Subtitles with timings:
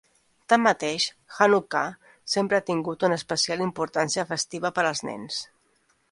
[0.51, 1.03] Tanmateix,
[1.39, 1.81] Hanukkà
[2.35, 5.39] sempre ha tingut una especial importància festiva per als nens.